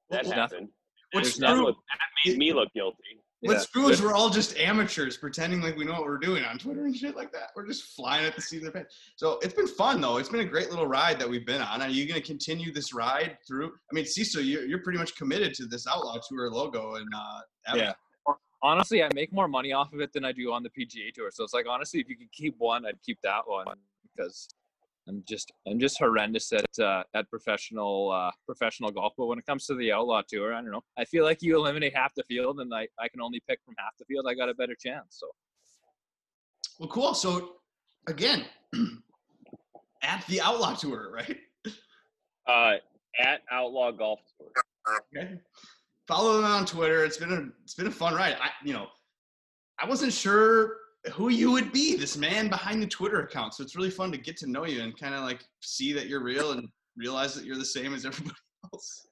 [0.09, 0.69] that There's happened.
[1.13, 1.73] What's nothing- true?
[1.73, 3.21] that made me look guilty.
[3.41, 3.81] What's Yeah.
[3.81, 6.85] true is we're all just amateurs pretending like we know what we're doing on Twitter
[6.85, 7.51] and shit like that.
[7.55, 8.95] We're just flying at the seat of the pants.
[9.15, 10.17] So it's been fun though.
[10.17, 11.81] It's been a great little ride that we've been on.
[11.81, 13.67] Are you going to continue this ride through?
[13.67, 17.75] I mean, Cecil, you're, you're pretty much committed to this Outlaw Tour logo and uh,
[17.75, 17.93] yeah
[18.63, 21.29] honestly i make more money off of it than i do on the pga tour
[21.31, 23.65] so it's like honestly if you could keep one i'd keep that one
[24.15, 24.47] because
[25.07, 29.45] i'm just i'm just horrendous at uh, at professional uh, professional golf but when it
[29.45, 32.23] comes to the outlaw tour i don't know i feel like you eliminate half the
[32.23, 34.75] field and i, I can only pick from half the field i got a better
[34.75, 35.27] chance so
[36.79, 37.13] Well, cool.
[37.13, 37.53] So
[38.07, 38.45] again,
[40.03, 41.37] at the Outlaw Tour, right?
[42.47, 42.75] Uh,
[43.19, 44.47] at Outlaw Golf Tour.
[45.15, 45.39] Okay.
[46.07, 47.03] Follow them on Twitter.
[47.03, 48.37] It's been a it's been a fun ride.
[48.39, 48.87] I you know,
[49.79, 50.77] I wasn't sure
[51.11, 53.53] who you would be, this man behind the Twitter account.
[53.53, 56.07] So it's really fun to get to know you and kind of like see that
[56.07, 58.35] you're real and realize that you're the same as everybody
[58.73, 59.07] else.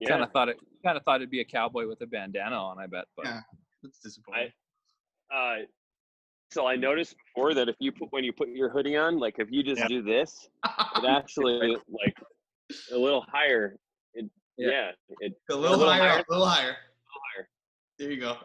[0.00, 0.10] Yeah.
[0.10, 2.78] kind of thought it kind of thought it'd be a cowboy with a bandana on
[2.78, 3.40] i bet but Yeah.
[3.82, 4.50] That's disappointing.
[5.34, 5.56] uh,
[6.52, 9.34] so I noticed before that if you put when you put your hoodie on, like
[9.38, 9.88] if you just Yeah.
[9.88, 12.14] do this, it actually like
[12.92, 13.76] a little higher.
[14.14, 14.68] It, Yeah.
[14.70, 14.90] yeah.
[15.20, 16.18] it a little, little higher, higher.
[16.20, 16.76] a little higher.
[17.36, 17.48] higher.
[17.98, 18.36] There you go.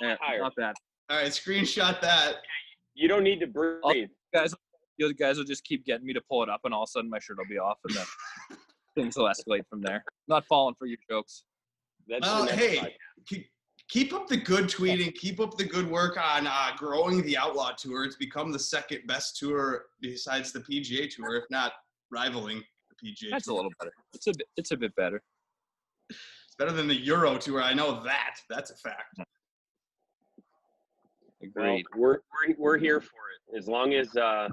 [0.00, 0.40] yeah, higher.
[0.40, 0.74] not bad
[1.10, 2.36] All right, screenshot that.
[2.94, 4.08] You don't need to breathe.
[4.34, 4.54] guys
[4.96, 6.90] you guys will just keep getting me to pull it up and all of a
[6.90, 8.06] sudden my shirt will be off and then
[8.94, 11.44] things will escalate from there not falling for your jokes
[12.08, 13.46] That's Well, hey, keep,
[13.88, 15.14] keep up the good tweeting.
[15.14, 18.04] Keep up the good work on uh, growing the Outlaw Tour.
[18.04, 21.72] It's become the second best tour besides the PGA Tour, if not
[22.10, 25.20] rivaling the PGA that's a little better it's a bit it's a bit better
[26.10, 27.62] It's better than the Euro Tour.
[27.62, 28.36] I know that.
[28.48, 29.18] That's a fact.
[31.54, 33.06] Well, we're, we're we're here for
[33.52, 33.58] it.
[33.58, 34.48] As long as uh,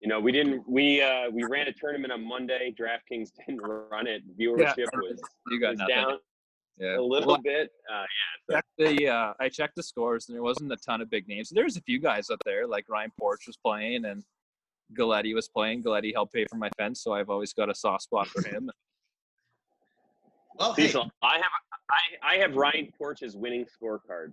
[0.00, 2.74] you know, we didn't we uh we ran a tournament on Monday.
[2.78, 4.22] DraftKings didn't run it.
[4.38, 6.18] Viewership was, you got was nothing down
[6.80, 7.70] yeah a little Well, bit.
[7.92, 8.04] Uh,
[8.50, 11.50] checked the uh, I checked the scores and there wasn't a ton of big names.
[11.50, 14.24] There's a few guys up there like Ryan Porch was playing and
[14.98, 15.84] Galletti was playing.
[15.84, 18.70] Galletti helped pay for my fence, so I've always got a soft spot for him.
[20.58, 21.44] Well, hey, Cecil, I have
[21.90, 24.32] I, I have Ryan Porch's winning scorecard,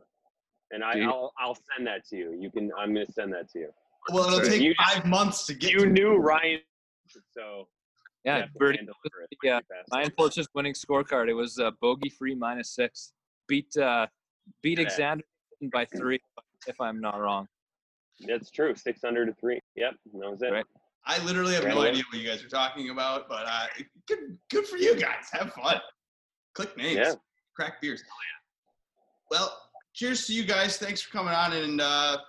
[0.71, 2.37] and I, you, I'll I'll send that to you.
[2.39, 3.69] You can I'm gonna send that to you.
[4.11, 4.49] well, it'll Sorry.
[4.49, 6.59] take You- five months to get You to knew Ryan,
[7.33, 7.67] so
[8.25, 9.59] Yeah, you have to Birdie, hand deliver it yeah.
[9.93, 11.29] Ryan Porch's winning scorecard.
[11.29, 13.13] It was uh, bogey free minus six.
[13.47, 14.07] Beat uh,
[14.61, 14.85] beat Yeah.
[14.87, 15.21] Xander
[15.71, 16.19] by three,
[16.67, 17.47] if I'm not wrong.
[18.27, 18.73] That's true.
[18.75, 19.59] Six under to three.
[19.75, 20.51] Yep, that was it.
[20.51, 20.65] Right.
[21.05, 23.67] I literally have Right no idea what you guys are talking about, but uh,
[24.07, 25.29] good, good for you guys.
[25.31, 25.79] Have fun.
[26.53, 26.97] Click names.
[26.97, 27.13] Yeah.
[27.55, 28.03] Crack beers.
[29.31, 29.55] Well,
[29.97, 30.77] cheers to you guys.
[30.77, 32.19] Thanks for coming on, and uh,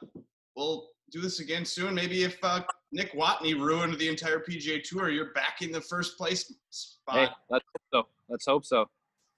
[0.57, 1.95] we'll do this again soon.
[1.95, 6.17] Maybe if uh, Nick Watney ruined the entire PGA Tour, you're back in the first
[6.17, 7.17] place spot.
[7.17, 8.09] Hey, let's hope so.
[8.29, 8.87] Let's hope so.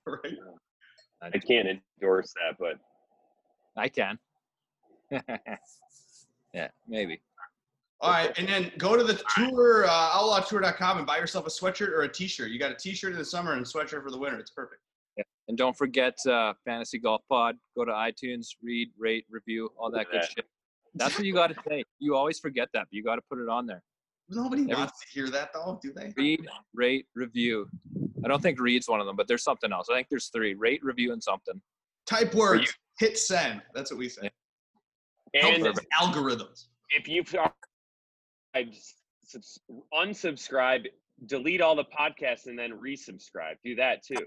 [0.07, 0.35] Right?
[1.23, 2.79] I can't endorse that, but
[3.77, 4.19] I can.
[6.55, 7.21] yeah, maybe.
[8.01, 11.89] All right, and then go to the tour, uh, outlawtour.com, and buy yourself a sweatshirt
[11.89, 12.51] or a t-shirt.
[12.51, 14.39] You got a t-shirt in the summer and a sweatshirt for the winter.
[14.39, 14.81] It's perfect.
[15.49, 17.57] And don't forget uh, Fantasy Golf Pod.
[17.77, 20.29] Go to iTunes, read, rate, review, all that good Yeah.
[20.37, 20.47] shit.
[20.95, 21.85] That's what you got to say.
[21.99, 23.83] You always forget that, but you got to put it on there.
[24.29, 26.13] Nobody Every- wants to hear that, though, do they?
[26.17, 27.69] Read, rate, review.
[28.25, 29.89] I don't think read's one of them, but there's something else.
[29.91, 31.61] I think there's three: rate, review, and something.
[32.07, 33.63] Type words, hit send.
[33.75, 34.31] That's what we say.
[35.35, 36.67] And Help algorithms.
[36.91, 37.33] if you've
[39.95, 40.87] unsubscribe,
[41.27, 43.55] delete all the podcasts, and then resubscribe.
[43.65, 44.27] Do that too.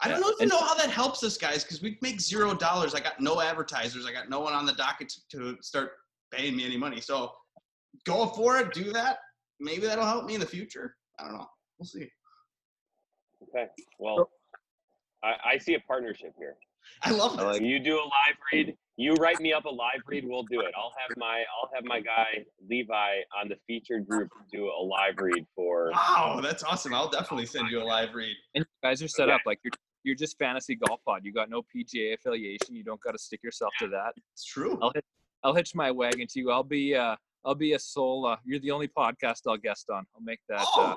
[0.00, 2.20] I don't Yeah, know if you know how that helps us, guys, because we make
[2.20, 2.94] zero dollars.
[2.94, 4.06] I got no advertisers.
[4.06, 5.92] I got no one on the docket to, to start
[6.32, 7.00] paying me any money.
[7.00, 7.32] So
[8.04, 8.72] go for it.
[8.72, 9.18] Do that.
[9.60, 10.94] Maybe that'll help me in the future.
[11.18, 11.46] I don't know.
[11.78, 12.08] We'll see.
[13.42, 13.66] Okay.
[13.98, 14.30] Well,
[15.24, 16.54] I, I see a partnership here.
[17.02, 17.44] I love I this.
[17.54, 18.76] like- You do a live read.
[19.00, 20.24] You write me up a live read.
[20.26, 20.72] We'll do it.
[20.76, 25.14] I'll have my I'll have my guy Levi on the featured group do a live
[25.18, 25.90] read for.
[25.92, 26.92] Wow, that's awesome.
[26.94, 28.34] I'll definitely send you a live read.
[28.56, 29.34] And you guys are set Okay.
[29.34, 29.70] up like you're
[30.04, 31.20] you're just fantasy golf pod.
[31.24, 32.74] You got no PGA affiliation.
[32.74, 34.12] You don't got to stick yourself to that.
[34.32, 34.78] It's true.
[34.82, 35.04] I'll hit
[35.44, 36.50] I'll hitch my wagon to you.
[36.50, 38.26] I'll be uh I'll be a sole.
[38.26, 40.04] Uh, you're the only podcast I'll guest on.
[40.14, 40.60] I'll make that.
[40.76, 40.96] Uh,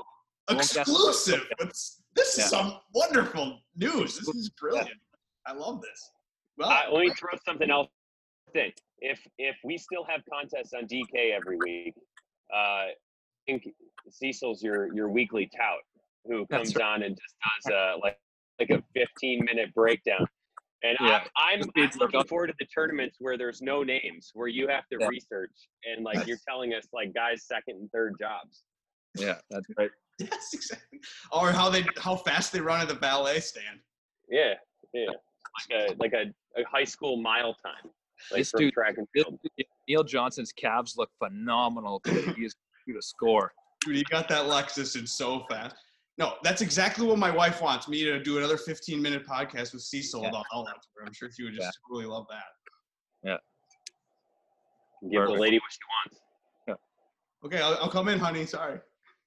[0.50, 1.48] Oh, I exclusive.
[1.60, 2.44] It's- This Yeah.
[2.46, 4.18] is some wonderful news.
[4.18, 5.00] This is brilliant.
[5.46, 6.12] I love this.
[6.58, 7.88] Well, Uh, let me throw something else
[8.56, 8.74] in.
[9.00, 11.94] If if we still have contests on DK every week,
[12.54, 12.96] uh, I
[13.46, 13.68] think
[14.10, 15.80] Cecil's your your weekly tout
[16.26, 17.36] who That's comes on and just
[17.66, 18.20] does uh, like
[18.60, 20.26] like a 15 minute breakdown.
[20.84, 21.24] And Yeah.
[21.38, 24.32] I'm, I'm, Just beats I'm the looking forward to the tournaments where there's no names,
[24.34, 25.08] where you have to Yeah.
[25.08, 25.52] research
[25.86, 28.64] and like you're telling us like guys' second and third jobs.
[29.16, 29.92] yeah, that's right.
[30.20, 31.00] yes, exactly.
[31.32, 33.80] Or how they how fast they run at the ballet stand.
[34.30, 34.54] Yeah,
[34.94, 35.06] yeah,
[35.70, 37.92] like a like a, a high school mile time,
[38.32, 39.40] like This dude- track and This- field.
[39.88, 42.00] Neil Johnson's calves look phenomenal.
[42.00, 42.34] today.
[42.38, 42.56] He is
[42.88, 43.52] going to score.
[43.86, 45.76] Dude, he got that Lexus in so fast.
[46.22, 49.82] No, that's exactly what my wife wants me to do another 15 minute podcast with
[49.82, 50.30] Cecil Yeah.
[50.30, 50.76] about all that.
[51.04, 52.44] I'm sure she would just really love that.
[53.24, 53.38] Yeah.
[55.10, 56.22] Give the lady what she wants.
[57.44, 58.46] Okay, I'll, I'll come in, honey.
[58.46, 58.80] Sorry.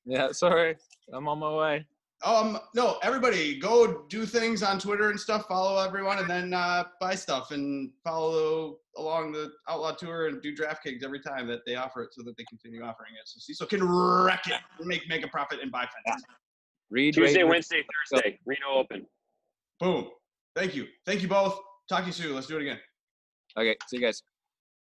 [0.05, 0.77] Yeah, sorry.
[1.13, 1.85] I'm on my way.
[2.25, 5.47] Um, no, everybody go do things on Twitter and stuff.
[5.49, 10.55] Follow everyone, and then uh, buy stuff and follow along the Outlaw Tour and do
[10.55, 13.23] DraftKings every time that they offer it, so that they continue offering it.
[13.27, 16.25] So Cecil can wreck it, make make a profit, and buy fences.
[16.91, 19.07] Read Tuesday, rate, Wednesday, Thursday, Reno Open.
[19.81, 20.09] Boom.
[20.55, 20.87] Thank you.
[21.07, 21.59] Thank you both.
[21.89, 22.35] Talk to you soon.
[22.35, 22.79] Let's do it again.
[23.57, 24.23] Okay, see you guys.